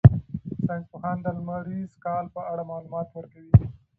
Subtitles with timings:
[0.65, 3.53] ساینس پوهان د لمریز کال په اړه معلومات ورکوي.